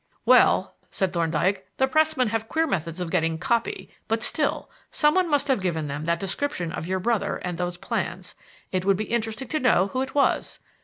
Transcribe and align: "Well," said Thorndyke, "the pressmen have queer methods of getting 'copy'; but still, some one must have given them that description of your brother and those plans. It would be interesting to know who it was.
"Well," 0.25 0.73
said 0.89 1.13
Thorndyke, 1.13 1.67
"the 1.77 1.87
pressmen 1.87 2.29
have 2.29 2.47
queer 2.47 2.65
methods 2.65 2.99
of 2.99 3.11
getting 3.11 3.37
'copy'; 3.37 3.87
but 4.07 4.23
still, 4.23 4.67
some 4.89 5.13
one 5.13 5.29
must 5.29 5.47
have 5.47 5.61
given 5.61 5.85
them 5.85 6.05
that 6.05 6.19
description 6.19 6.71
of 6.71 6.87
your 6.87 6.99
brother 6.99 7.35
and 7.43 7.59
those 7.59 7.77
plans. 7.77 8.33
It 8.71 8.83
would 8.83 8.97
be 8.97 9.03
interesting 9.13 9.49
to 9.49 9.59
know 9.59 9.89
who 9.93 10.01
it 10.01 10.15
was. 10.15 10.57